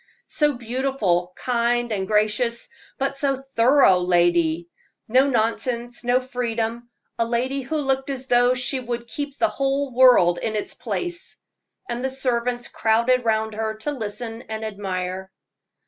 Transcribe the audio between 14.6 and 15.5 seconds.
admire.